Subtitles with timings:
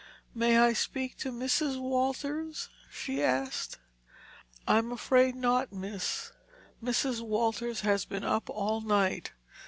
[0.33, 1.79] "May I speak to Mrs.
[1.79, 3.77] Walters?" she asked.
[4.67, 6.31] "I'm afraid not, miss.
[6.83, 7.21] Mrs.
[7.21, 9.33] Walters has been up all night.